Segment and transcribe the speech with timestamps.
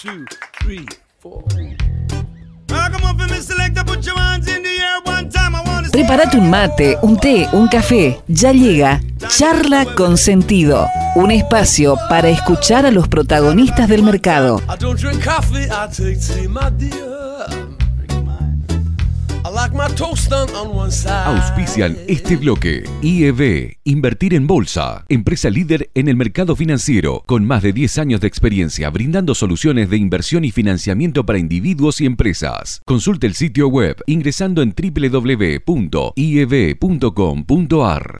[0.00, 0.24] two,
[0.62, 0.86] three,
[1.18, 1.42] four.
[1.48, 3.40] Come on, Mr.
[3.42, 5.54] Selector, put your hands in the air one time.
[5.54, 8.20] I wanna see- Prepárate un mate, un té, un café.
[8.28, 14.62] Ya llega Charla con Sentido, un espacio para escuchar a los protagonistas del mercado.
[21.26, 22.84] Auspician este bloque.
[23.02, 28.20] IEB, Invertir en Bolsa, empresa líder en el mercado financiero, con más de 10 años
[28.20, 32.82] de experiencia brindando soluciones de inversión y financiamiento para individuos y empresas.
[32.84, 35.60] Consulte el sitio web ingresando en www.ieb.com.ar.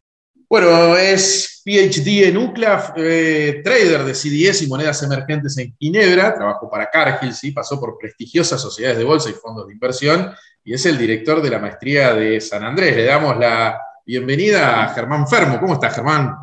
[0.50, 6.70] Bueno, es PhD en UCLA, eh, trader de CDS y monedas emergentes en Ginebra, trabajó
[6.70, 7.52] para Cargill, ¿sí?
[7.52, 10.32] pasó por prestigiosas sociedades de bolsa y fondos de inversión
[10.64, 12.96] y es el director de la maestría de San Andrés.
[12.96, 15.60] Le damos la bienvenida a Germán Fermo.
[15.60, 16.34] ¿Cómo estás, Germán?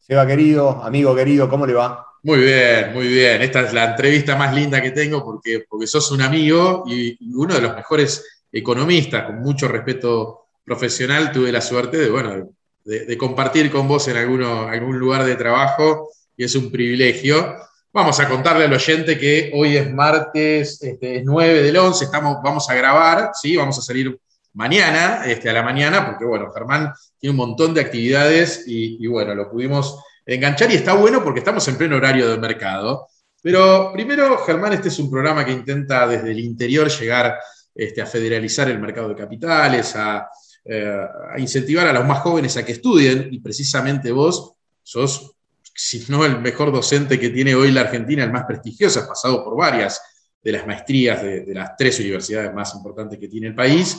[0.00, 2.06] Seba querido, amigo querido, ¿cómo le va?
[2.24, 3.40] Muy bien, muy bien.
[3.40, 7.54] Esta es la entrevista más linda que tengo porque, porque sos un amigo y uno
[7.54, 11.32] de los mejores economistas, con mucho respeto profesional.
[11.32, 12.53] Tuve la suerte de, bueno,
[12.84, 17.56] de, de compartir con vos en alguno, algún lugar de trabajo y es un privilegio.
[17.92, 22.38] Vamos a contarle al oyente que hoy es martes este, es 9 del 11, estamos,
[22.42, 23.56] vamos a grabar, ¿sí?
[23.56, 24.18] vamos a salir
[24.54, 29.34] mañana, este, a la mañana, porque bueno, Germán tiene un montón de actividades y, bueno,
[29.34, 33.06] lo pudimos enganchar y está bueno porque estamos en pleno horario del mercado.
[33.40, 37.38] Pero primero, Germán, este es un programa que intenta desde el interior llegar
[37.74, 40.28] este, a federalizar el mercado de capitales, a,
[40.66, 45.32] eh, a incentivar a los más jóvenes a que estudien, y precisamente vos sos,
[45.74, 49.44] si no el mejor docente que tiene hoy la Argentina, el más prestigioso, has pasado
[49.44, 50.00] por varias
[50.42, 53.98] de las maestrías de, las tres universidades más importantes que tiene el país.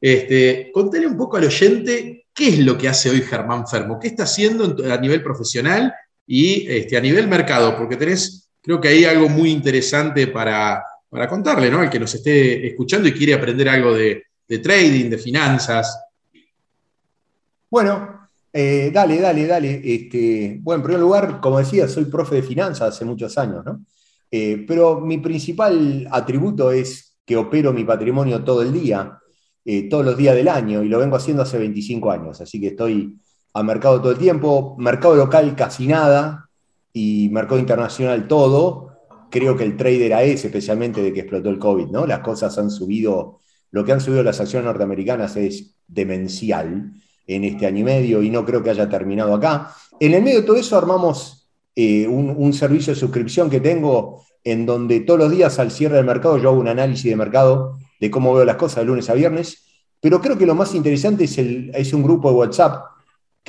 [0.00, 4.08] Este, contale un poco al oyente qué es lo que hace hoy Germán Fermo, qué
[4.08, 5.92] está haciendo en- a nivel profesional
[6.26, 11.28] y este, a nivel mercado, porque tenés, creo que hay algo muy interesante para, para
[11.28, 11.82] contarle, ¿no?
[11.82, 15.98] El que nos esté escuchando y quiere aprender algo de, de trading, de finanzas.
[17.70, 19.82] Bueno, eh, dale, dale, dale.
[19.84, 23.84] Este, bueno, en primer lugar, como decía, soy profe de finanzas hace muchos años, ¿no?
[24.30, 29.18] Eh, pero mi principal atributo es que opero mi patrimonio todo el día,
[29.64, 32.68] eh, todos los días del año, y lo vengo haciendo hace 25 años, así que
[32.68, 33.18] estoy
[33.54, 36.48] a mercado todo el tiempo, mercado local casi nada,
[36.92, 38.88] y mercado internacional todo.
[39.30, 42.06] Creo que el trader es, especialmente de que explotó el COVID, ¿no?
[42.06, 43.40] Las cosas han subido,
[43.70, 46.92] lo que han subido las acciones norteamericanas es demencial
[47.26, 49.74] en este año y medio y no creo que haya terminado acá.
[50.00, 54.66] En el medio de todo eso armamos eh, un, servicio de suscripción que tengo en
[54.66, 58.10] donde todos los días al cierre del mercado yo hago un análisis de mercado de
[58.10, 59.64] cómo veo las cosas de lunes a viernes,
[60.00, 62.84] pero creo que lo más interesante es, es un grupo de WhatsApp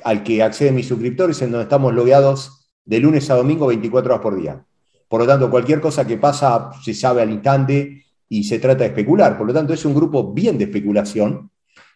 [0.03, 4.23] al que acceden mis suscriptores en donde estamos logueados de lunes a domingo 24 horas
[4.23, 4.65] por día.
[5.07, 8.91] Por lo tanto, cualquier cosa que pasa se sabe al instante y se trata de
[8.91, 9.37] especular.
[9.37, 11.49] Por lo tanto, es un grupo bien de especulación,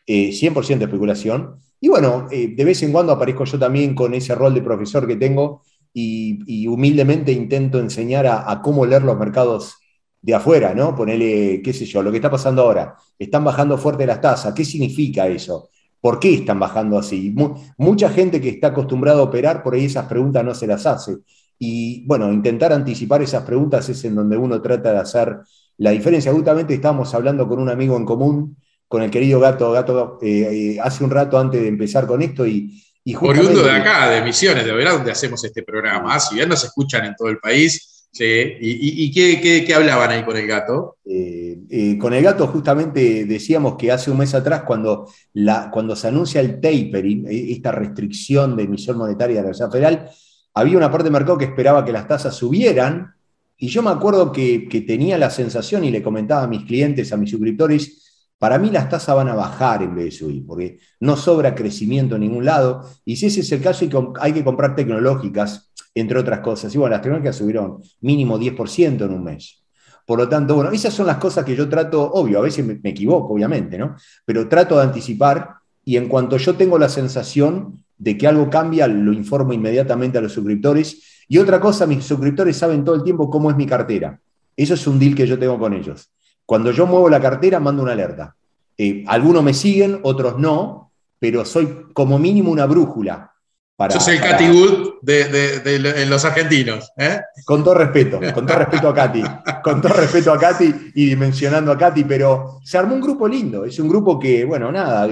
[0.05, 1.59] eh, 100% de especulación.
[1.79, 5.07] Y bueno, eh, de vez en cuando aparezco yo también con ese rol de profesor
[5.07, 5.61] que tengo
[5.93, 9.75] y, humildemente intento enseñar a, cómo leer los mercados
[10.21, 10.95] de afuera, ¿no?
[10.95, 12.95] Ponerle, qué sé yo, lo que está pasando ahora.
[13.19, 14.53] Están bajando fuerte las tasas.
[14.53, 15.69] ¿Qué significa eso?
[16.01, 17.31] ¿Por qué están bajando así?
[17.35, 20.85] Mu mucha gente que está acostumbrada a operar, por ahí esas preguntas no se las
[20.85, 21.17] hace.
[21.59, 25.39] Y bueno, intentar anticipar esas preguntas es en donde uno trata de hacer
[25.77, 26.31] la diferencia.
[26.31, 28.57] Justamente estábamos hablando con un amigo en común,
[28.87, 32.45] con el querido Gato, Gato eh, eh, hace un rato antes de empezar con esto
[32.45, 32.83] y...
[33.03, 36.19] y Oriundo de acá, de Misiones, de Verá, donde hacemos este programa.
[36.19, 38.23] Si bien nos escuchan en todo el país, sí.
[38.23, 40.97] ¿Y, y, y qué, qué, qué, hablaban ahí con el gato?
[41.05, 46.07] Eh, con el gato justamente decíamos que hace un mes atrás, cuando, la, cuando se
[46.07, 50.09] anuncia el tapering, esta restricción de emisión monetaria de la Reserva Federal,
[50.53, 53.15] había una parte del mercado que esperaba que las tasas subieran,
[53.63, 57.15] y yo me acuerdo que, tenía la sensación, y le comentaba a mis clientes, a
[57.15, 61.15] mis suscriptores, para mí las tasas van a bajar en vez de subir, porque no
[61.15, 63.85] sobra crecimiento en ningún lado, y si ese es el caso,
[64.19, 66.75] hay que, comprar tecnológicas, entre otras cosas.
[66.75, 69.63] Y bueno, las tecnológicas subieron mínimo 10% en un mes.
[70.05, 72.89] Por lo tanto, bueno, esas son las cosas que yo trato, obvio, a veces me
[72.89, 73.95] equivoco, obviamente, ¿no?
[74.25, 75.51] Pero trato de anticipar
[75.85, 80.21] y en cuanto yo tengo la sensación, de que algo cambia, lo informo inmediatamente a
[80.21, 81.12] los suscriptores.
[81.27, 84.19] Y otra cosa, mis suscriptores saben todo el tiempo cómo es mi cartera.
[84.55, 86.11] Eso es un deal que yo tengo con ellos.
[86.45, 88.35] Cuando yo muevo la cartera, mando una alerta.
[88.77, 93.31] Eh, algunos me siguen, otros no, pero soy como mínimo una brújula.
[93.75, 96.91] Para, soy el Katy Wood de, los argentinos.
[96.95, 97.19] ¿eh?
[97.43, 99.23] Con todo respeto, con todo respeto a Katy,
[99.63, 103.65] con todo respeto a Katy y dimensionando a Katy, pero se armó un grupo lindo,
[103.65, 105.07] es un grupo que, bueno, nada,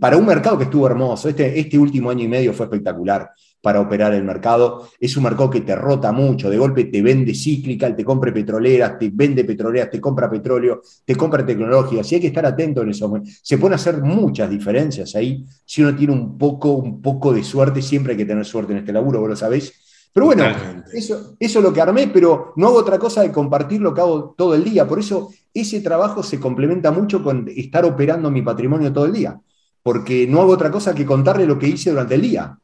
[0.00, 3.80] para un mercado que estuvo hermoso, este, este último año y medio fue espectacular para
[3.80, 4.88] operar el mercado.
[5.00, 8.98] Es un mercado que te rota mucho, de golpe te vende cíclica, te compra petroleras,
[8.98, 12.04] te vende petroleras, te compra petróleo, te compra tecnología.
[12.04, 13.12] Si hay que estar atento en eso.
[13.42, 15.44] Se pueden hacer muchas diferencias ahí.
[15.64, 18.78] Si uno tiene un poco, un poco de suerte, siempre hay que tener suerte en
[18.78, 19.72] este laburo, vos lo sabés.
[20.12, 20.44] Pero bueno,
[20.92, 24.00] eso, eso es lo que armé, pero no hago otra cosa de compartir lo que
[24.00, 24.86] hago todo el día.
[24.86, 29.40] Por eso ese trabajo se complementa mucho con estar operando mi patrimonio todo el día,
[29.82, 32.58] porque no hago otra cosa que contarle lo que hice durante el día.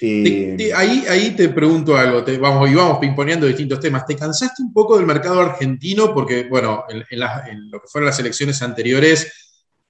[0.00, 4.04] Ahí, ahí te pregunto algo, vamos, y vamos pimponeando distintos temas.
[4.04, 6.12] ¿Te cansaste un poco del mercado argentino?
[6.12, 9.32] Porque, bueno, en, lo que fueron las elecciones anteriores,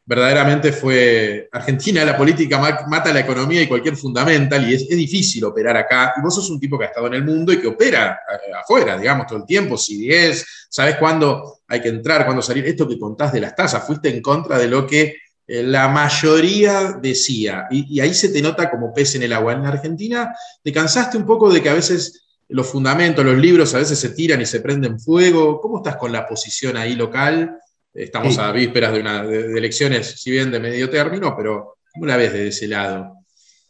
[0.04, 5.76] verdaderamente fue Argentina, la política mata la economía y cualquier fundamental, y es, difícil operar
[5.78, 6.12] acá.
[6.18, 8.52] Y vos sos un tipo que ha estado en el mundo y que opera eh,
[8.52, 12.66] afuera, digamos, todo el tiempo, si es, sabes cuándo hay que entrar, cuándo salir.
[12.66, 17.66] Esto que contás de las tasas, fuiste en contra de lo que la mayoría decía,
[17.70, 19.52] y, ahí se te nota como pez en el agua.
[19.52, 23.74] En la Argentina te cansaste un poco de que a veces los fundamentos, los libros
[23.74, 25.60] a veces se tiran y se prenden fuego.
[25.60, 27.58] ¿Cómo estás con la posición ahí local?
[27.92, 32.16] Estamos a vísperas de, una, de, elecciones, si bien de medio término, pero ¿cómo la
[32.16, 33.18] ves de ese lado?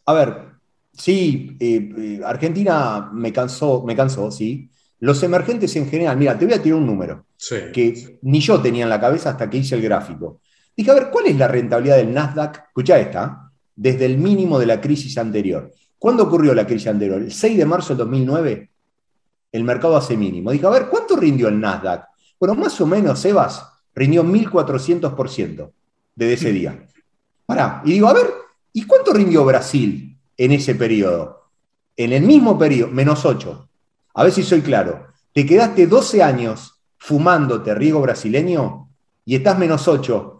[0.05, 0.35] A ver,
[0.93, 4.69] sí, eh, eh, Argentina me cansó, me cansó, sí.
[4.99, 7.27] Los emergentes en general, mira, te voy a tirar un número
[7.73, 10.41] que ni yo tenía en la cabeza hasta que hice el gráfico.
[10.75, 12.67] Dije, a ver, ¿cuál es la rentabilidad del Nasdaq?
[12.67, 15.71] Escucha esta, desde el mínimo de la crisis anterior.
[15.97, 17.21] ¿Cuándo ocurrió la crisis anterior?
[17.21, 18.69] El 6 de marzo del 2009,
[19.53, 20.51] el mercado hace mínimo.
[20.51, 22.07] Dije, a ver, ¿cuánto rindió el Nasdaq?
[22.39, 25.71] Bueno, más o menos, Sebas, rindió 1.400%
[26.15, 26.87] desde ese día.
[27.45, 28.27] Pará, y digo, a ver,
[28.73, 31.51] ¿y cuánto rindió Brasil en ese periodo?
[31.95, 33.69] En el mismo periodo, menos 8.
[34.15, 35.07] A ver si soy claro.
[35.31, 38.89] Te quedaste 12 años fumándote riego brasileño
[39.23, 40.34] y estás menos 8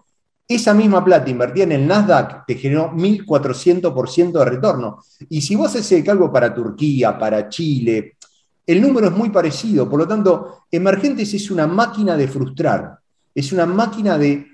[0.48, 5.00] esa misma plata invertida en el Nasdaq te generó 1.400% de retorno.
[5.30, 8.18] Y si vos haces algo para Turquía, para Chile,
[8.66, 9.90] el número es muy parecido.
[9.90, 13.00] Por lo tanto, Emergentes es una máquina de frustrar,
[13.34, 14.46] es una máquina de,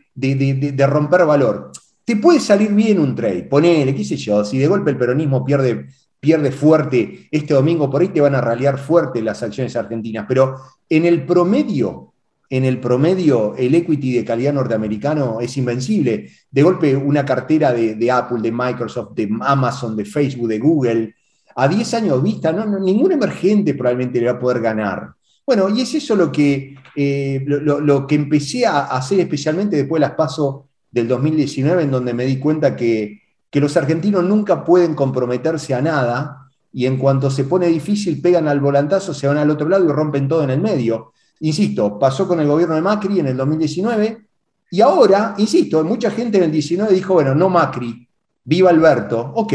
[0.87, 1.71] romper valor.
[2.05, 5.45] Te puede salir bien un trade, ponele, qué sé yo, si de golpe el peronismo
[5.45, 5.87] pierde,
[6.19, 10.55] pierde fuerte este domingo, por ahí te van a ralear fuerte las acciones argentinas, pero
[10.89, 12.10] en el promedio
[12.51, 16.29] en el promedio el equity de calidad norteamericano es invencible.
[16.51, 21.15] De golpe una cartera de, Apple, de Microsoft, de Amazon, de Facebook, de Google,
[21.55, 25.13] a 10 años vista, ningún emergente probablemente le va a poder ganar.
[25.45, 30.07] Bueno, y es eso lo que, eh, lo, que empecé a hacer especialmente después de
[30.07, 34.93] las pasos del 2019, en donde me di cuenta que, que los argentinos nunca pueden
[34.93, 39.49] comprometerse a nada y en cuanto se pone difícil pegan al volantazo, se van al
[39.49, 41.13] otro lado y rompen todo en el medio.
[41.41, 44.25] Insisto, pasó con el gobierno de Macri en el 2019
[44.69, 48.07] y ahora, insisto, mucha gente en el 19 dijo, bueno, no Macri,
[48.43, 49.53] viva Alberto, ok,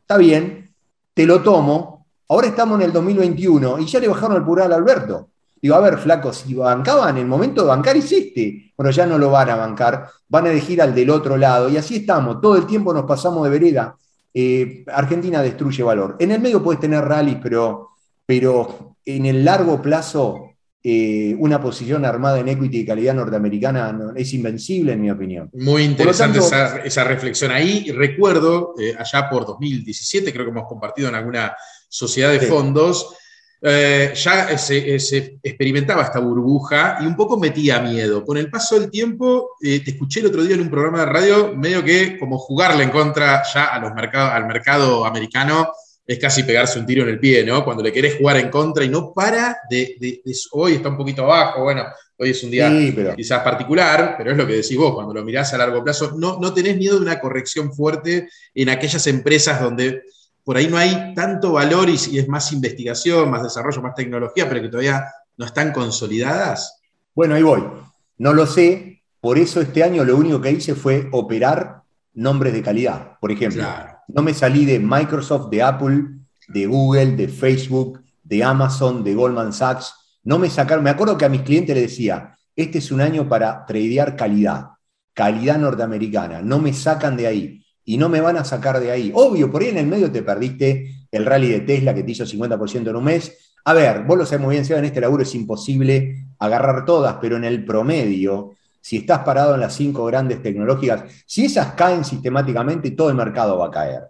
[0.00, 0.72] está bien,
[1.12, 4.76] te lo tomo, ahora estamos en el 2021 y ya le bajaron el plural a
[4.76, 5.28] Alberto.
[5.60, 8.72] Digo, a ver, flaco, si bancaban, el momento de bancar hiciste.
[8.76, 11.70] Bueno, ya no lo van a bancar, van a elegir al del otro lado.
[11.70, 13.96] Y así estamos, todo el tiempo nos pasamos de vereda.
[14.34, 16.16] Eh, Argentina destruye valor.
[16.18, 17.90] En el medio puedes tener rallies, pero,
[18.26, 20.53] pero en el largo plazo
[20.86, 25.48] eh, una posición armada en equity de calidad norteamericana es invencible, en mi opinión.
[25.54, 26.40] Muy interesante
[26.84, 27.90] esa, reflexión ahí.
[27.90, 31.56] Recuerdo, eh, allá por 2017, creo que hemos compartido en alguna
[31.88, 33.16] sociedad de fondos,
[33.62, 38.22] eh, ya se, experimentaba esta burbuja y un poco metía miedo.
[38.22, 41.56] Con el paso del tiempo, te escuché el otro día en un programa de radio,
[41.56, 45.66] medio que como jugarle en contra ya a los mercados, al mercado americano
[46.06, 47.64] es casi pegarse un tiro en el pie, ¿no?
[47.64, 50.20] Cuando le querés jugar en contra y no para de,
[50.52, 51.84] hoy está un poquito abajo, bueno,
[52.18, 52.70] hoy es un día
[53.16, 56.38] quizás particular, pero es lo que decís vos, cuando lo mirás a largo plazo, no,
[56.38, 60.02] no tenés miedo de una corrección fuerte en aquellas empresas donde
[60.44, 64.46] por ahí no hay tanto valor y, y es más investigación, más desarrollo, más tecnología,
[64.46, 65.06] pero que todavía
[65.38, 66.82] no están consolidadas.
[67.14, 67.62] Bueno, ahí voy.
[68.18, 71.80] No lo sé, por eso este año lo único que hice fue operar
[72.12, 73.62] nombres de calidad, por ejemplo.
[73.62, 76.04] Claro no me salí de Microsoft, de Apple,
[76.48, 79.94] de Google, de Facebook, de Amazon, de Goldman Sachs.
[80.22, 83.28] No me sacaron, me acuerdo que a mis clientes les decía, este es un año
[83.28, 84.68] para tradear calidad,
[85.12, 87.60] calidad norteamericana, no me sacan de ahí.
[87.86, 89.12] y no me van a sacar de ahí.
[89.14, 92.24] Obvio, por ahí en el medio te perdiste el rally de Tesla que te hizo
[92.24, 93.52] 50% en un mes.
[93.66, 97.36] A ver, vos lo sabés muy bien, en este laburo es imposible agarrar todas, pero
[97.36, 98.52] en el promedio,
[98.84, 103.56] si estás parado en las cinco grandes tecnológicas, si esas caen sistemáticamente, todo el mercado
[103.56, 104.02] va a caer.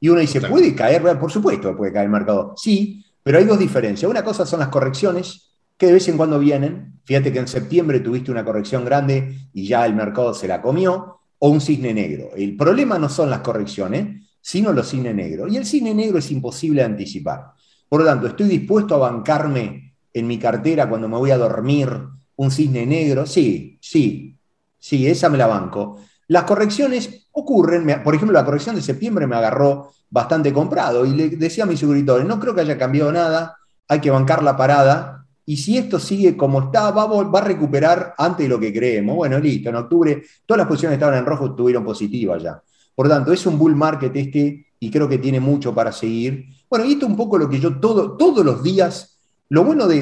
[0.00, 1.02] Y uno dice, ¿puede caer?
[1.18, 2.54] por supuesto que puede caer el mercado.
[2.56, 4.10] Sí, pero hay dos diferencias.
[4.10, 7.00] Una cosa son las correcciones, que de vez en cuando vienen.
[7.04, 11.20] Fíjate que en septiembre tuviste una corrección grande y ya el mercado se la comió,
[11.38, 12.30] o un cisne negro.
[12.34, 15.52] El problema no son las correcciones, sino los cisnes negros.
[15.52, 17.52] Y el cisne negro es imposible de anticipar.
[17.90, 21.90] Por lo tanto, ¿estoy dispuesto a bancarme en mi cartera cuando me voy a dormir
[22.36, 23.26] un cisne negro?
[23.26, 24.36] Sí, sí,
[24.78, 25.98] sí, esa me la banco.
[26.28, 31.28] Las correcciones ocurren, por ejemplo, la corrección de septiembre me agarró bastante comprado y le
[31.30, 33.56] decía a mis seguridores, no creo que haya cambiado nada,
[33.88, 38.14] hay que bancar la parada y si esto sigue como está, va, va, a recuperar
[38.18, 39.14] antes de lo que creemos.
[39.14, 42.60] Bueno, listo, en octubre todas las posiciones que estaban en rojo estuvieron positivas ya.
[42.94, 46.46] Por tanto, es un bull market este y creo que tiene mucho para seguir.
[46.68, 49.15] Bueno, y esto es un poco lo que yo todo, todos los días,
[49.48, 50.00] lo bueno de,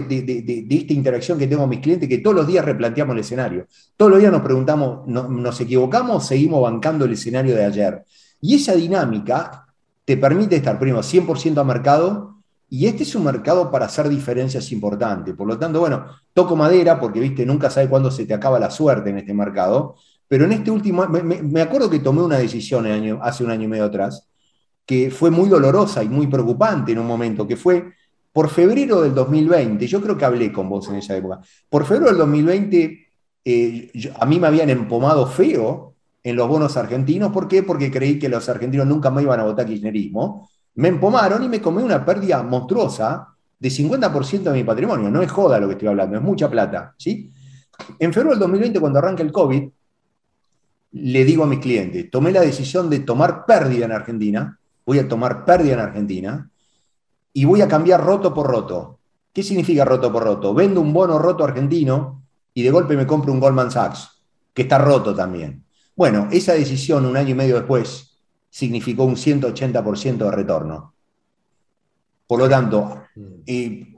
[0.71, 3.67] esta interacción que tengo con mis clientes, que todos los días replanteamos el escenario.
[3.97, 8.05] Todos los días nos preguntamos, ¿nos equivocamos seguimos bancando el escenario de ayer?
[8.41, 9.67] Y esa dinámica
[10.05, 12.35] te permite estar, primero, 100% a mercado,
[12.71, 15.35] y este es un mercado para hacer diferencias importantes.
[15.35, 18.71] Por lo tanto, bueno, toco madera porque, viste, nunca sabe cuándo se te acaba la
[18.71, 19.97] suerte en este mercado.
[20.27, 22.87] Pero en este último, me, me acuerdo que tomé una decisión
[23.21, 24.27] hace un año y medio atrás,
[24.87, 27.93] que fue muy dolorosa y muy preocupante en un momento, que fue
[28.35, 31.39] por febrero del 2020, yo creo que hablé con vos en esa época,
[31.69, 33.07] por febrero del 2020
[33.45, 37.63] eh, a mí me habían empomado feo en los bonos argentinos, ¿por qué?
[37.63, 41.61] Porque creí que los argentinos nunca me iban a votar kirchnerismo, me empomaron y me
[41.61, 45.11] comí una pérdida monstruosa de 50% de mi patrimonio.
[45.11, 46.93] No es joda lo que estoy hablando, es mucha plata.
[46.99, 47.31] ¿sí?
[48.01, 49.69] En febrero del 2020, cuando arranca el COVID,
[50.91, 55.07] le digo a mis clientes, tomé la decisión de tomar pérdida en Argentina, voy a
[55.07, 56.51] tomar pérdida en Argentina
[57.35, 59.01] y voy a cambiar roto por roto.
[59.33, 60.55] ¿Qué significa roto por roto?
[60.55, 62.23] Vendo un bono roto argentino
[62.55, 64.23] y de golpe me compro un Goldman Sachs,
[64.55, 65.65] que está roto también.
[65.97, 68.17] Bueno, esa decisión un año y medio después
[68.49, 70.95] significó un 180% de retorno.
[72.27, 73.03] Por lo tanto,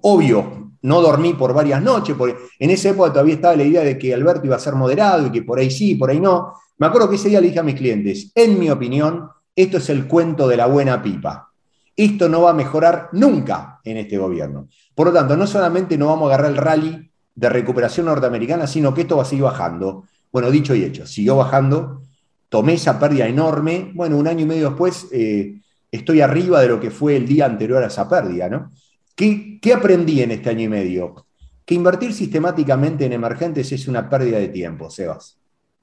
[0.01, 3.99] obvio, no dormí por varias noches, porque en esa época todavía estaba la idea de
[3.99, 6.55] que Alberto iba a ser moderado y que por ahí sí, por ahí no.
[6.79, 9.91] Me acuerdo que ese día le dije a mis clientes, en mi opinión, esto es
[9.91, 11.53] el cuento de la buena pipa.
[11.97, 14.69] Esto no va a mejorar nunca en este gobierno.
[14.95, 18.93] Por lo tanto, no solamente no vamos a agarrar el rally de recuperación norteamericana, sino
[18.93, 20.05] que esto va a seguir bajando.
[20.31, 22.03] Bueno, dicho y hecho, siguió bajando,
[22.49, 23.93] tomé esa pérdida enorme.
[23.95, 25.61] Bueno, un año y medio después eh,
[25.91, 28.73] estoy arriba de lo que fue el día anterior a esa pérdida, ¿no?
[29.15, 31.27] ¿Qué, aprendí en este año y medio?
[31.65, 35.39] Que invertir sistemáticamente en emergentes es una pérdida de tiempo, Sebas.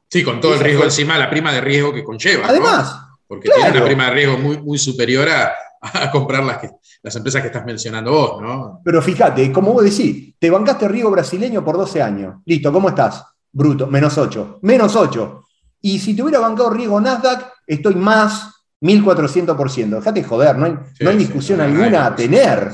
[0.07, 2.47] Sí, con todo el riesgo encima, la prima de riesgo que conlleva.
[2.47, 2.95] Además,
[3.27, 5.51] porque tiene una prima de riesgo muy, muy superior a,
[6.11, 6.59] comprar las,
[7.01, 8.81] las, empresas que estás mencionando vos, ¿no?
[8.83, 12.35] Pero fíjate, como vos decís, te bancaste riesgo brasileño por 12 años.
[12.45, 13.23] Listo, ¿cómo estás?
[13.51, 14.59] Bruto, menos 8.
[14.61, 15.43] Menos 8.
[15.81, 19.89] Y si te hubiera bancado riesgo Nasdaq, estoy más 1400%.
[19.89, 22.71] Dejate joder, no hay, no hay discusión alguna a tener.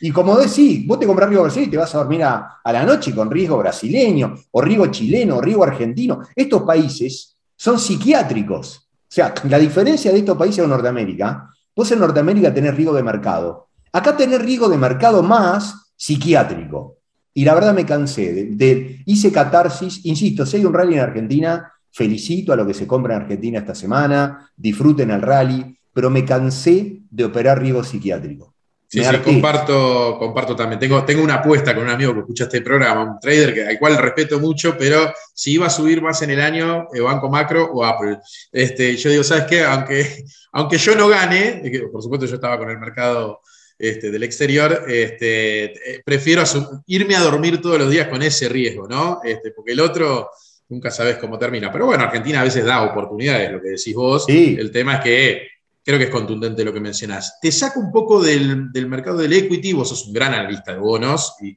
[0.00, 2.84] Y como decís, vos te compras riesgo brasileño y te vas a dormir a, la
[2.84, 6.22] noche con riesgo brasileño, o riesgo chileno, o riesgo argentino.
[6.34, 8.78] Estos países son psiquiátricos.
[8.78, 13.02] O sea, la diferencia de estos países con Norteamérica, vos en Norteamérica tenés riesgo de
[13.02, 13.68] mercado.
[13.92, 16.98] Acá tenés riesgo de mercado más psiquiátrico.
[17.34, 18.50] Y la verdad me cansé.
[18.50, 22.86] De, hice catarsis, insisto, si hay un rally en Argentina, felicito a lo que se
[22.86, 28.54] compra en Argentina esta semana, disfruten el rally, pero me cansé de operar riesgo psiquiátrico.
[28.92, 30.78] Sí, sí, comparto, comparto también.
[30.78, 33.78] Tengo, tengo una apuesta con un amigo que escucha este programa, un trader que, al
[33.78, 37.70] cual respeto mucho, pero si iba a subir más en el año, eh, Banco Macro
[37.72, 38.18] o Apple.
[38.52, 39.64] Este, yo digo, ¿sabes qué?
[39.64, 43.40] Aunque, aunque yo no gane, por supuesto yo estaba con el mercado
[43.78, 46.42] este, del exterior, este, eh, prefiero
[46.86, 49.20] irme a dormir todos los días con ese riesgo, ¿no?
[49.24, 50.28] Este, porque el otro
[50.68, 51.72] nunca sabes cómo termina.
[51.72, 54.26] Pero bueno, Argentina a veces da oportunidades, lo que decís vos.
[54.28, 55.51] El tema es que
[55.84, 57.38] creo que es contundente lo que mencionás.
[57.40, 61.34] Te saco un poco del, mercado del equity, vos sos un gran analista de bonos
[61.40, 61.56] y,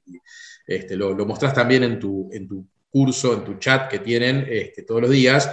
[0.67, 4.83] este, lo, mostrás también en tu, en tu curso, en tu chat que tienen este,
[4.83, 5.49] todos los días.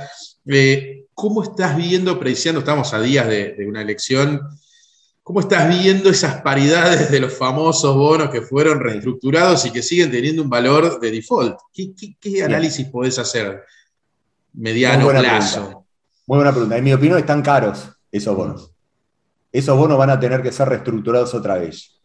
[0.46, 4.40] Eh, ¿Cómo estás viendo, prediciendo, estamos a días de, de una elección,
[5.24, 10.10] ¿Cómo estás viendo esas paridades de los famosos bonos que fueron reestructurados y que siguen
[10.10, 11.60] teniendo un valor de default?
[11.72, 13.62] ¿Qué, análisis podés hacer
[14.52, 15.86] mediano plazo?
[16.26, 16.76] Muy buena pregunta.
[16.76, 18.70] En mi opinión están caros esos bonos.
[19.50, 22.02] Esos bonos van a tener que ser reestructurados otra vez.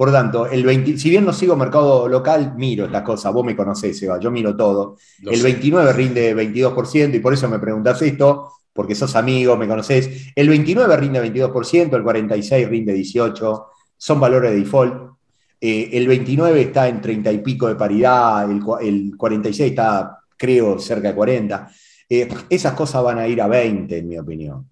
[0.00, 3.34] Por tanto, el si bien no sigo mercado local, miro estas cosas.
[3.34, 4.96] Vos me conocés, Eva, yo miro todo.
[5.22, 8.48] el 29 rinde 22% y por eso me preguntás esto.
[8.72, 10.32] porque sos amigo, me conoces.
[10.34, 15.10] El 29 rinde 22%, el 46 rinde 18%, son valores de default.
[15.60, 21.08] Eh, el 29 está en 30 y pico de paridad, el, 46 está, creo, cerca
[21.08, 21.70] de 40.
[22.08, 24.69] Eh, esas cosas van a ir a 20, en mi opinión.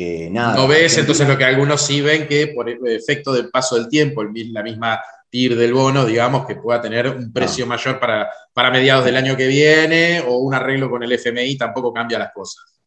[0.00, 3.74] Eh, nada, ¿No ves entonces lo que algunos sí ven que por efecto del paso
[3.74, 7.68] del tiempo, la misma TIR del bono, digamos, que pueda tener un precio ah.
[7.70, 11.92] mayor para, para mediados del año que viene o un arreglo con el FMI tampoco
[11.92, 12.80] cambia las cosas?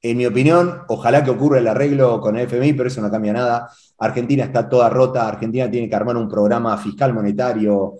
[0.00, 3.32] En mi opinión, ojalá que ocurra el arreglo con el FMI, pero eso no cambia
[3.32, 3.68] nada.
[3.98, 7.94] Argentina está toda rota, Argentina tiene que armar un programa fiscal monetario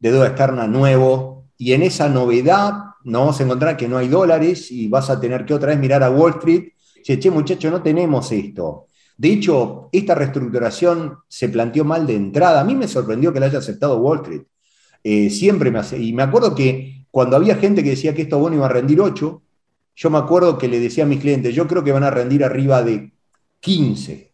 [0.00, 2.72] de deuda externa nuevo, y en esa novedad
[3.04, 5.78] nos vamos a encontrar que no hay dólares y vas a tener que otra vez
[5.78, 8.86] mirar a Wall Street che, che, muchacho, no tenemos esto.
[9.16, 12.60] De hecho, esta reestructuración se planteó mal de entrada.
[12.60, 14.42] A mí me sorprendió que la haya aceptado Wall Street.
[15.04, 15.98] Eh, siempre me hace.
[15.98, 19.00] Y me acuerdo que cuando había gente que decía que esto bueno iba a rendir
[19.00, 19.42] 8,
[19.96, 22.44] yo me acuerdo que le decía a mis clientes, yo creo que van a rendir
[22.44, 23.12] arriba de
[23.60, 24.32] 15.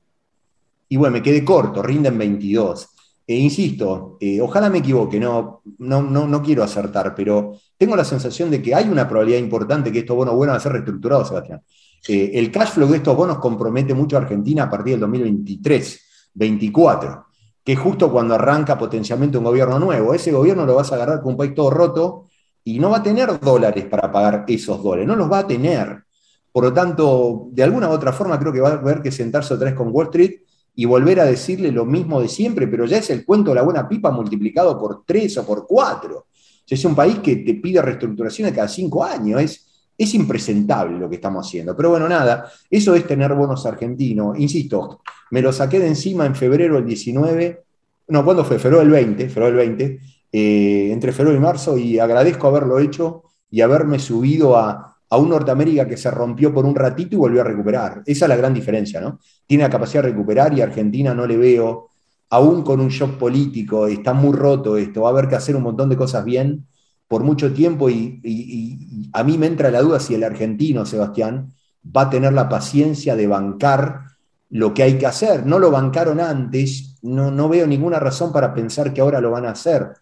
[0.89, 2.89] Y bueno, me quedé corto, rinden 22.
[3.27, 8.05] E insisto, eh, ojalá me equivoque, no, no, no, no, quiero acertar, pero tengo la
[8.05, 11.27] sensación de que hay una probabilidad importante que estos bonos buenos van a ser reestructurados,
[11.27, 11.61] Sebastián.
[12.09, 16.01] Eh, el cash flow de estos bonos compromete mucho a Argentina a partir del 2023,
[16.35, 17.27] 24,
[17.65, 20.15] que es justo cuando arranca potencialmente un gobierno nuevo.
[20.15, 22.27] Ese gobierno lo vas a agarrar con un país todo roto
[22.65, 26.05] y no va a tener dólares para pagar esos dólares, no los va a tener.
[26.53, 29.55] Por lo tanto, de alguna u otra forma creo que va a haber que sentarse
[29.55, 30.41] otra vez con Wall Street
[30.75, 33.63] y volver a decirle lo mismo de siempre, pero ya es el cuento de la
[33.63, 36.27] buena pipa multiplicado por tres o por cuatro.
[36.69, 39.67] Es un país que te pide reestructuraciones cada cinco años, es,
[39.99, 41.77] es impresentable lo que estamos haciendo.
[41.77, 44.39] Pero bueno, nada, eso es tener bonos argentinos.
[44.39, 45.01] Insisto,
[45.31, 47.65] me lo saqué de encima en febrero del 19,
[48.09, 48.59] no, ¿cuándo fue?
[48.59, 50.01] Febrero del 20, febrero del 20,
[50.33, 55.29] eh, entre febrero y marzo, y agradezco haberlo hecho y haberme subido a, a un
[55.29, 58.03] Norteamérica que se rompió por un ratito y volvió a recuperar.
[58.07, 59.19] Esa es la gran diferencia, ¿no?
[59.47, 61.89] Tiene la capacidad de recuperar y Argentina no le veo,
[62.31, 65.63] aún con un shock político, está muy roto esto, va a haber que hacer un
[65.63, 66.67] montón de cosas bien
[67.09, 71.53] por mucho tiempo y, a mí me entra la duda si el argentino, Sebastián,
[71.85, 74.03] va a tener la paciencia de bancar
[74.51, 75.47] lo que hay que hacer.
[75.47, 79.51] No lo bancaron antes, no, veo ninguna razón para pensar que ahora lo van a
[79.51, 79.93] hacer.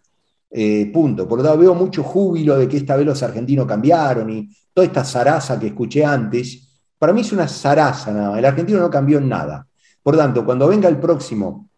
[0.49, 1.27] Eh, punto.
[1.27, 4.85] Por lo tanto, veo mucho júbilo de que esta vez los argentinos cambiaron y toda
[4.85, 8.39] esta zaraza que escuché antes, para mí es una zaraza nada.
[8.39, 9.67] El argentino no cambió en nada.
[10.01, 11.69] Por tanto, cuando venga el próximo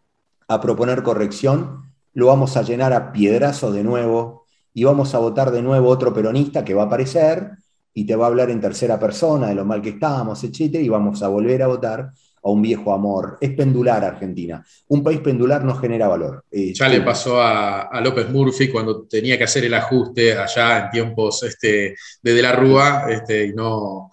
[0.48, 1.82] a proponer corrección,
[2.14, 4.46] lo vamos a llenar a piedrazo de nuevo
[4.78, 7.50] y vamos a votar de nuevo otro peronista que va a aparecer
[7.92, 10.88] y te va a hablar en tercera persona de lo mal que estamos, etcétera, y
[10.88, 13.38] vamos a volver a votar a un viejo amor.
[13.40, 14.64] Es pendular Argentina.
[14.86, 16.44] Un país pendular no genera valor.
[16.48, 20.90] Eh, ya le pasó a, López Murphy cuando tenía que hacer el ajuste allá en
[20.90, 24.12] tiempos este, de De la Rúa, este, y no,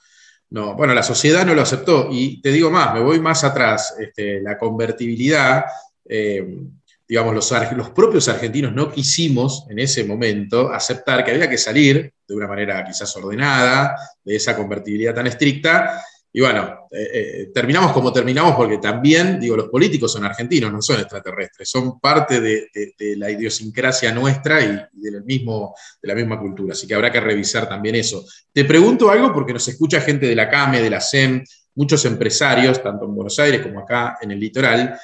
[0.49, 2.07] no, bueno, la sociedad no lo aceptó.
[2.09, 5.63] Y te digo más, me voy más atrás, este, la convertibilidad.
[6.09, 6.57] Eh,
[7.07, 12.11] digamos, los, los, propios argentinos no quisimos en ese momento aceptar que había que salir
[12.27, 16.01] de una manera quizás ordenada de esa convertibilidad tan estricta
[16.37, 20.81] y bueno, eh, eh, terminamos como terminamos porque también, digo, los políticos son argentinos, no
[20.81, 22.67] son extraterrestres, son parte de,
[23.15, 24.77] la idiosincrasia nuestra y,
[25.23, 26.73] mismo, de la misma cultura.
[26.73, 28.25] Así que habrá que revisar también eso.
[28.51, 31.41] Te pregunto algo porque nos escucha gente de la CAME, de la SEM,
[31.75, 34.99] muchos empresarios, tanto en Buenos Aires como acá en el litoral,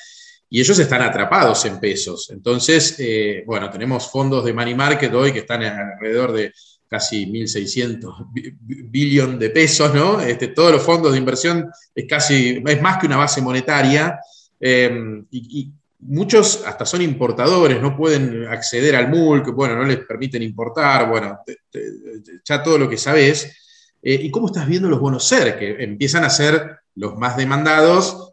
[0.53, 2.29] y ellos están atrapados en pesos.
[2.29, 6.53] Entonces, eh, bueno, tenemos fondos de money market hoy que están alrededor de
[6.89, 8.27] casi 1.600
[8.61, 10.19] billones de pesos, ¿no?
[10.19, 14.19] Este, todos los fondos de inversión es casi, es más que una base monetaria,
[14.59, 20.41] em, y, muchos hasta son importadores, no pueden acceder al MULC, bueno, no les permiten
[20.41, 21.39] importar, bueno,
[22.43, 23.55] ya todo lo que sabes.
[24.01, 28.30] Eh, ¿Y cómo estás viendo los bonos SER, que empiezan a ser los más demandados?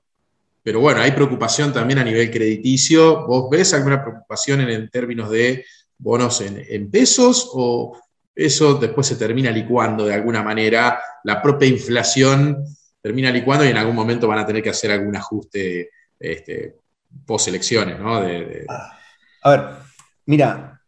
[0.69, 3.27] Pero bueno, hay preocupación también a nivel crediticio.
[3.27, 5.65] ¿Vos ves alguna preocupación en, términos de
[5.97, 7.99] bonos en, pesos o
[8.35, 12.63] eso después se termina licuando de alguna manera, la propia inflación
[13.01, 15.89] termina licuando y en algún momento van a tener que hacer algún ajuste
[16.21, 16.77] este,
[17.25, 17.99] post elecciones.
[17.99, 18.17] ¿no?
[18.69, 18.99] Ah,
[19.45, 19.69] a ver,
[20.27, 20.83] mira,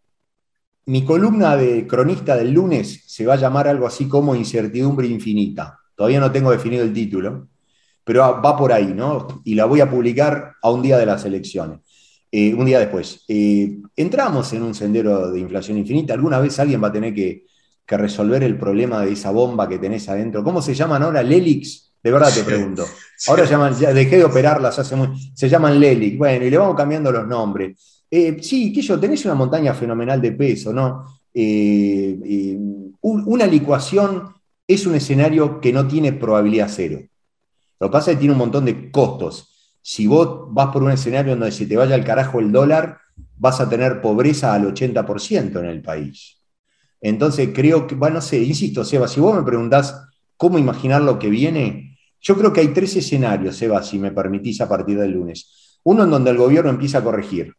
[0.85, 5.79] mi columna de cronista del lunes se va a llamar algo así como incertidumbre infinita.
[5.95, 7.49] Todavía no tengo definido el título,
[8.05, 9.43] pero va por ahí, ¿no?
[9.45, 11.81] Y la voy a publicar a un día de las elecciones.
[12.33, 13.25] Eh, un día después.
[13.27, 16.15] Eh, entramos en un sendero de inflación infinita.
[16.15, 17.47] Alguna vez alguien va a tener que,
[17.87, 20.45] resolver el problema de esa bomba que tenés adentro.
[20.45, 21.25] ¿Cómo se llaman ahora?
[21.25, 21.93] ¿Lelix?
[22.01, 22.87] De verdad te pregunto.
[23.27, 25.09] Ahora llaman, ya dejé de operarlas hace muy.
[25.35, 26.17] Se llaman Lelix.
[26.17, 28.05] Bueno, y le vamos cambiando los nombres.
[28.09, 31.05] Eh, sí, que yo, tenés una montaña fenomenal de peso, ¿no?
[33.03, 34.35] una licuación
[34.69, 37.01] es un escenario que no tiene probabilidad cero.
[37.81, 39.77] Lo que pasa es que tiene un montón de costos.
[39.83, 42.99] Si vos vas por un escenario donde se te vaya al carajo el dólar,
[43.39, 46.39] vas a tener pobreza al 80% en el país.
[47.01, 51.19] Entonces creo que, bueno, no sé, insisto, Seba, si vos me preguntás cómo imaginar lo
[51.19, 55.13] que viene, yo creo que hay tres escenarios, Seba, si me permitís a partir del
[55.13, 55.79] lunes.
[55.83, 57.55] Uno en donde el gobierno empieza a corregir.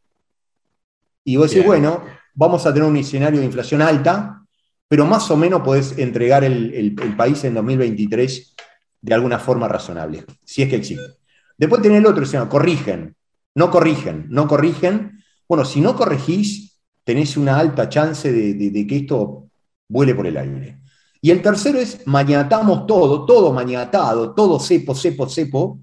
[1.23, 2.03] Y vos decís, bueno,
[2.35, 4.45] vamos a tener un escenario de inflación alta,
[4.87, 8.55] pero más o menos podés entregar el, país en 2023
[9.01, 11.17] de alguna forma razonable, si es que existe.
[11.57, 13.15] Después tenés el otro escenario, corrigen,
[13.55, 15.23] no corrigen, no corrigen.
[15.47, 19.49] Bueno, si no corregís, tenés una alta chance de, que esto
[19.87, 20.79] vuele por el aire.
[21.21, 25.79] Y el tercero es mañatamos todo, todo mañatado, todo cepo, cepo, cepo,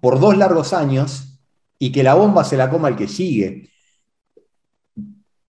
[0.00, 1.38] por dos largos años
[1.78, 3.70] y que la bomba se la coma el que sigue.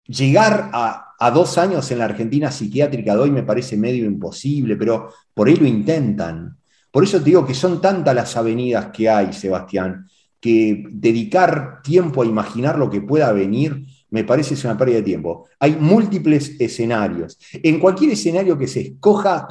[0.06, 5.10] Llegar a, dos años en la Argentina psiquiátrica de hoy me parece medio imposible, pero
[5.34, 6.59] por ahí lo intentan.
[6.92, 10.08] Por eso te digo que son tantas las avenidas que hay, Sebastián,
[10.40, 15.04] que dedicar tiempo a imaginar lo que pueda venir me parece es una pérdida de
[15.04, 15.48] tiempo.
[15.60, 17.38] Hay múltiples escenarios.
[17.54, 19.48] En cualquier escenario que se escoja,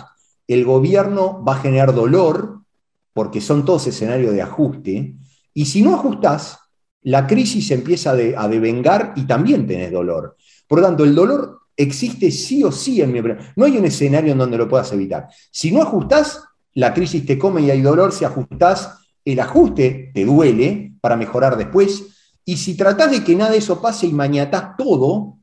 [0.46, 2.62] el gobierno va a generar dolor,
[3.12, 5.14] porque son todos escenarios de ajuste,
[5.55, 6.59] y si no ajustas,
[7.03, 10.37] la crisis empieza a devengar y también tenés dolor.
[10.66, 13.40] Por lo tanto, el dolor existe sí o sí en mi opinión.
[13.57, 15.29] No hay un escenario en donde lo puedas evitar.
[15.51, 16.42] Si no ajustás,
[16.78, 18.12] la crisis te come y hay dolor.
[18.12, 22.04] Si ajustás, el ajuste te duele para mejorar después.
[22.44, 25.38] Y si tratás de que nada de eso pase y mañatás todo,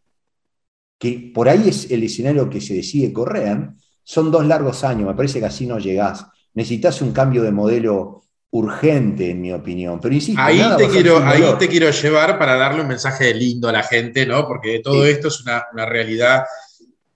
[0.98, 3.69] que por ahí es el escenario que se decide correr,
[4.02, 5.10] son dos largos años.
[5.10, 6.26] Me parece que así no llegás.
[6.54, 10.00] Necesitas un cambio de modelo urgente, en mi opinión.
[10.00, 13.84] Pero ahí, te quiero, ahí te quiero llevar para darle un mensaje lindo a la
[13.84, 14.48] gente, ¿no?
[14.48, 16.45] Porque todo esto es una, realidad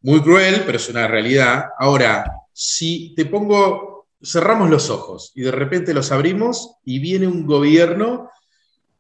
[0.02, 1.68] muy cruel, pero es una realidad.
[1.80, 7.46] Ahora, si te pongo, cerramos los ojos y de repente los abrimos y viene un
[7.46, 8.30] gobierno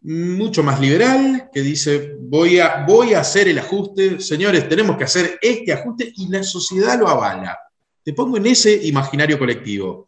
[0.02, 5.04] mucho más liberal que dice voy a, voy a hacer el ajuste, señores, tenemos que
[5.04, 7.58] hacer este ajuste y la sociedad lo avala.
[8.04, 10.08] Te pongo en ese imaginario colectivo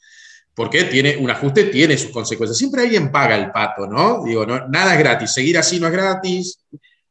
[0.54, 2.58] porque tiene un ajuste, tiene sus consecuencias.
[2.58, 4.24] Siempre alguien paga el pato, ¿no?
[4.24, 6.60] Digo, no, nada es gratis, seguir así no es gratis.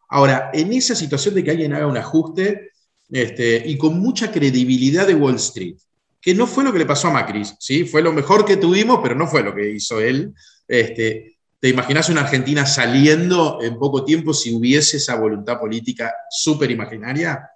[0.09, 2.71] Ahora, en esa situación de que alguien haga un ajuste
[3.11, 5.77] este, y con mucha credibilidad de Wall Street,
[6.21, 7.85] que no fue lo que le pasó a Macri, ¿sí?
[7.85, 10.35] Fue lo mejor que tuvimos, pero no fue lo que hizo él.
[10.69, 16.71] Este, ¿Te imaginas una Argentina saliendo en poco tiempo si hubiese esa voluntad política súper
[16.71, 17.51] imaginaria?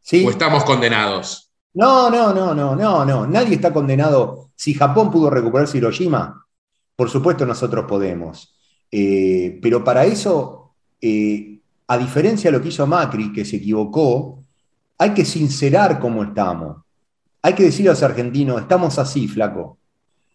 [0.00, 0.24] Sí.
[0.26, 1.50] ¿O estamos condenados?
[1.74, 3.26] No, no, no, no, no, no.
[3.26, 4.50] Nadie está condenado.
[4.54, 6.46] Si Japón pudo recuperar Hiroshima,
[6.94, 8.54] por supuesto nosotros podemos.
[8.90, 14.44] Eh, pero para eso, eh, a diferencia de lo que hizo Macri, que se equivocó,
[14.98, 16.82] hay que sincerar cómo estamos.
[17.42, 19.78] Hay que decir a los argentinos, estamos así, flaco.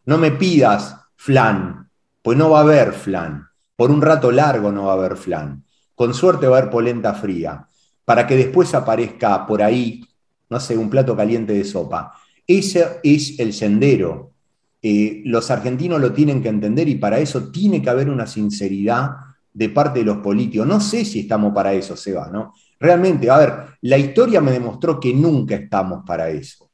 [0.06, 1.90] No me pidas flan,
[2.22, 3.48] pues no va a haber flan.
[3.76, 5.64] Por un rato largo no va a haber flan.
[5.96, 7.68] Con suerte va a haber polenta fría.
[8.06, 10.08] Para que después aparezca por ahí
[10.50, 12.14] no sé, un plato caliente de sopa.
[12.46, 14.34] Ese es el sendero.
[14.82, 19.12] Eh, los argentinos lo tienen que entender y para eso tiene que haber una sinceridad
[19.52, 20.68] de parte de los políticos.
[20.68, 22.54] No sé si estamos para eso, Seba, ¿no?
[22.80, 26.67] Realmente, a ver, la historia me demostró que nunca estamos para eso.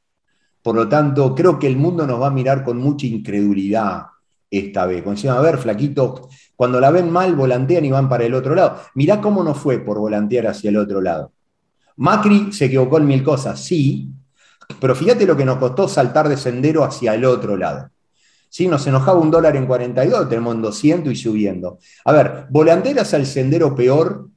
[0.64, 4.06] Por lo tanto, creo que el mundo nos va a mirar con mucha incredulidad
[4.50, 5.02] esta vez.
[5.02, 8.80] Cuando a ver, flaquito, cuando la ven mal, volantean y van para el otro lado.
[8.94, 11.32] Mirá cómo no fue por volantear hacia el otro lado.
[11.96, 14.08] Macri se equivocó en mil cosas, sí,
[14.80, 17.90] pero fíjate lo que nos costó saltar de sendero hacia el otro lado.
[18.48, 18.66] ¿Sí?
[18.66, 21.78] Nos enojaba un dólar en 42, tenemos en 200 y subiendo.
[22.06, 24.30] A ver, volanteras al sendero peor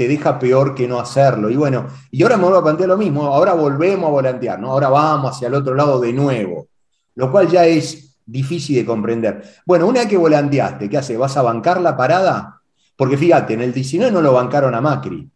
[0.00, 1.50] te deja peor que no hacerlo.
[1.50, 4.70] Y bueno, y ahora me voy a plantear lo mismo, ahora volvemos a volantear, ¿no?
[4.70, 6.68] Ahora vamos hacia el otro lado de nuevo,
[7.16, 9.42] lo cual ya es difícil de comprender.
[9.66, 11.18] Bueno, una vez que volanteaste, ¿qué hace?
[11.18, 12.62] ¿Vas a bancar la parada?
[12.96, 15.28] Porque fíjate, en el 19 no lo bancaron a Macri.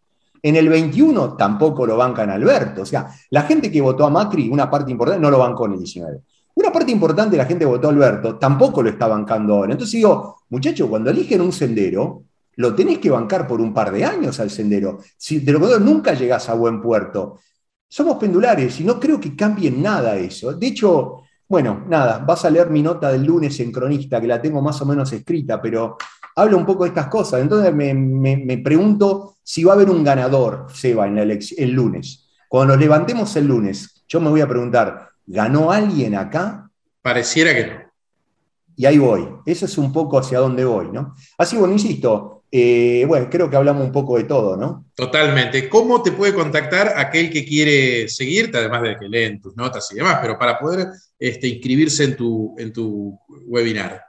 [0.42, 2.80] En el 21 tampoco lo bancan a Alberto.
[2.80, 5.72] O sea, la gente que votó a Macri, una parte importante, no lo bancó en
[5.72, 6.20] el 19.
[6.54, 9.72] Una parte importante la gente que votó a Alberto tampoco lo está bancando ahora.
[9.72, 12.22] Entonces digo, muchachos, cuando eligen un sendero,
[12.56, 15.00] lo tenés que bancar por un par de años al sendero.
[15.16, 17.40] Si de lo contrario nunca llegás a buen puerto.
[17.88, 20.52] Somos pendulares y no creo que cambie nada eso.
[20.52, 24.40] De hecho, bueno, nada, vas a leer mi nota del lunes en Cronista, que la
[24.40, 25.96] tengo más o menos escrita, pero
[26.36, 27.40] habla un poco de estas cosas.
[27.42, 32.28] Entonces me, pregunto si va a haber un ganador, Seba, en el lunes.
[32.48, 36.70] Cuando nos levantemos el lunes, yo me voy a preguntar, ¿ganó alguien acá?
[37.02, 37.84] Pareciera que no.
[38.76, 39.28] Y ahí voy.
[39.46, 41.14] Eso es un poco hacia dónde voy, ¿no?
[41.38, 44.86] Así, bueno, insisto, Eh, bueno, creo que hablamos un poco de todo, ¿no?
[44.94, 45.68] Totalmente.
[45.68, 49.96] ¿Cómo te puede contactar aquel que quiere seguirte, además de que leen tus notas y
[49.96, 50.86] demás, pero para poder
[51.18, 54.00] este, inscribirse en tu, en tu webinar?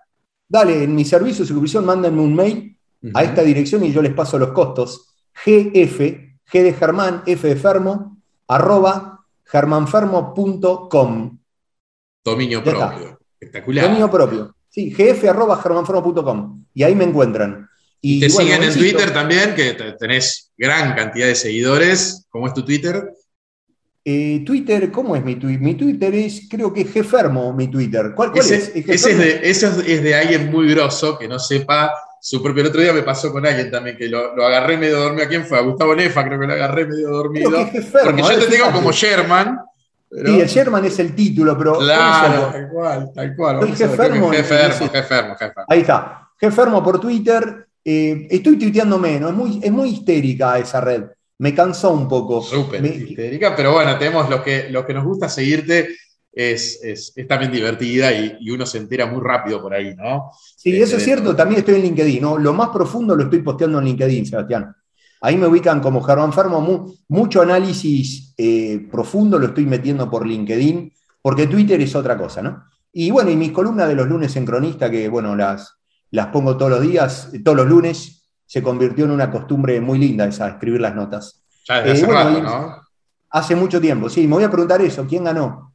[0.47, 2.77] Dale, en mi servicio de suscripción, mándenme un mail
[3.15, 5.15] a esta dirección y yo les paso los costos.
[5.43, 11.39] GF, G de Germán, F de Fermo, arroba germanfermo.com.
[12.23, 13.19] Dominio propio.
[13.39, 13.85] Espectacular.
[13.85, 14.55] Dominio propio.
[14.69, 16.65] Sí, gf arroba germanfermo.com.
[16.75, 17.67] Y ahí me encuentran.
[18.07, 22.27] Y, te siguen en Twitter también, que tenés gran cantidad de seguidores.
[22.29, 23.11] ¿Cómo es tu Twitter?
[24.03, 25.59] Eh, Twitter, ¿cómo es mi Twitter?
[25.59, 28.11] Mi Twitter es, creo que es Gfermo, mi Twitter.
[28.15, 28.51] ¿Cuál, es?
[28.51, 32.61] Ese es de, es de alguien muy grosso que no sepa su propio.
[32.61, 35.25] El otro día me pasó con alguien también que lo, agarré medio dormido.
[35.25, 35.57] ¿A quién fue?
[35.57, 37.49] A Gustavo Nefa, creo que lo agarré medio dormido.
[38.03, 39.61] porque yo te tengo como Sherman.
[40.11, 41.79] Sí, el Sherman es el título, pero.
[41.79, 43.59] Claro, tal cual, tal cual.
[43.61, 44.29] Soy Jefermo.
[44.31, 45.35] Jefermo,
[45.67, 46.29] Ahí está.
[46.39, 47.65] Jefermo por Twitter.
[47.87, 51.03] Eh, estoy tuiteando menos, es muy, es muy histérica esa red.
[51.37, 52.41] Me cansó un poco.
[52.41, 55.89] Súper histérica, pero bueno, tenemos lo que, lo que nos gusta seguirte
[56.33, 60.31] es, es, también divertida y, uno se entera muy rápido por ahí, ¿no?
[60.57, 62.37] Sí, eso es cierto, también estoy en LinkedIn, ¿no?
[62.37, 64.75] Lo más profundo lo estoy posteando en LinkedIn, Sebastián.
[65.21, 70.91] Ahí me ubican como Germán Fermo, mucho análisis eh, profundo lo estoy metiendo por LinkedIn,
[71.21, 72.63] porque Twitter es otra cosa, ¿no?
[72.91, 75.77] Y bueno, y mis columnas de los lunes en Cronista, que bueno, las,
[76.11, 80.25] las pongo todos los días, todos los lunes, se convirtió en una costumbre muy linda
[80.25, 81.43] esa, escribir las notas.
[81.67, 82.75] Ya desde hace eh, rato, ¿no?
[83.31, 84.27] Hace mucho tiempo, sí.
[84.27, 85.73] Me voy a preguntar eso, ¿quién ganó?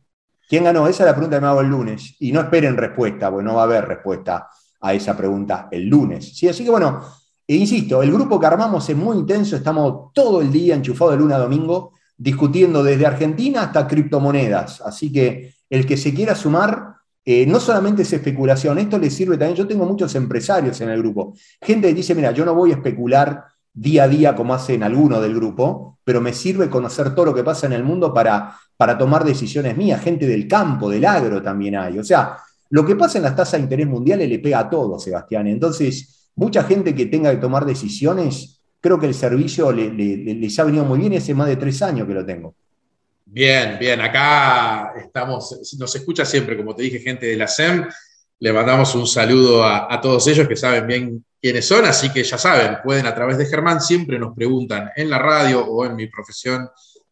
[0.48, 0.86] ¿Quién ganó?
[0.88, 2.16] Esa es la pregunta que me hago el lunes.
[2.20, 4.48] Y no esperen respuesta, porque no va a haber respuesta
[4.80, 6.36] a esa pregunta el lunes.
[6.36, 6.48] ¿sí?
[6.48, 7.02] Así que bueno,
[7.46, 11.20] e insisto, el grupo que armamos es muy intenso, estamos todo el día enchufados de
[11.20, 14.80] luna a domingo, discutiendo desde Argentina hasta criptomonedas.
[14.80, 16.89] Así que el que se quiera sumar,
[17.24, 20.98] eh, no solamente es especulación, esto le sirve también, yo tengo muchos empresarios en el
[20.98, 24.82] grupo, gente que dice, mira, yo no voy a especular día a día como hacen
[24.82, 28.56] algunos del grupo, pero me sirve conocer todo lo que pasa en el mundo para,
[28.76, 31.98] para tomar decisiones mías, gente del campo, del agro también hay.
[31.98, 32.36] O sea,
[32.70, 35.46] lo que pasa en las tasas de interés mundiales le pega a todo, Sebastián.
[35.46, 40.84] Entonces, mucha gente que tenga que tomar decisiones, creo que el servicio les ha venido
[40.84, 42.54] muy bien hace más de tres años que lo tengo.
[43.32, 47.86] Bien, bien, acá estamos, nos escucha siempre, como te dije, gente de la SEM.
[48.40, 52.24] Le mandamos un saludo a, a todos ellos que saben bien quiénes son, así que
[52.24, 55.94] ya saben, pueden a través de Germán, siempre nos preguntan en la radio o en
[55.94, 56.68] mi profesión,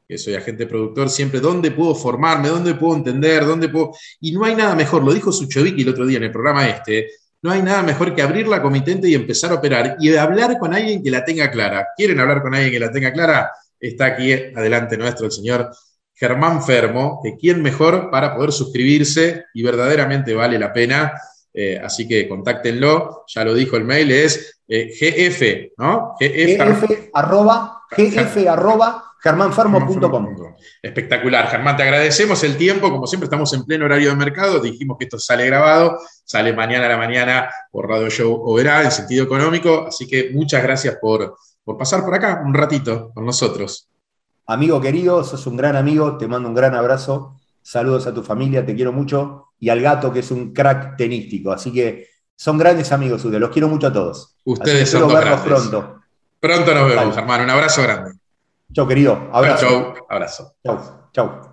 [0.08, 3.92] que soy agente productor, siempre dónde puedo formarme, dónde puedo entender, dónde puedo...
[4.20, 7.10] Y no hay nada mejor, lo dijo Suchovicki el otro día en el programa este,
[7.42, 10.74] no hay nada mejor que abrir la comitente y empezar a operar y hablar con
[10.74, 11.86] alguien que la tenga clara.
[11.96, 13.52] ¿Quieren hablar con alguien que la tenga clara?
[13.78, 15.70] Está aquí adelante nuestro, el señor
[16.18, 21.12] Germán Fermo, que quién mejor para poder suscribirse y verdaderamente vale la pena
[21.60, 26.14] eh, así que contáctenlo, ya lo dijo el mail, es eh, gf, ¿no?
[26.20, 30.36] gf, arroba, gf arroba germanfermo.com.
[30.80, 34.96] Espectacular, Germán, te agradecemos el tiempo, como siempre estamos en pleno horario de mercado, dijimos
[34.98, 39.24] que esto sale grabado, sale mañana a la mañana por Radio Show Oberá en sentido
[39.24, 43.88] económico, así que muchas gracias por, por pasar por acá un ratito con nosotros.
[44.48, 48.64] Amigo querido, sos un gran amigo, te mando un gran abrazo Saludos a tu familia,
[48.64, 49.48] te quiero mucho.
[49.60, 51.52] Y al gato, que es un crack tenístico.
[51.52, 53.42] Así que son grandes amigos ustedes.
[53.42, 54.38] Los quiero mucho a todos.
[54.42, 56.00] Ustedes son verlos pronto.
[56.40, 57.44] Pronto nos vemos, hermano.
[57.44, 58.12] Un abrazo grande.
[58.72, 59.28] Chau, querido.
[59.34, 59.66] Abrazo.
[59.66, 60.54] Chau, abrazo.
[60.64, 61.47] Chau, chau.